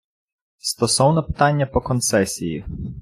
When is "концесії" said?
1.81-2.65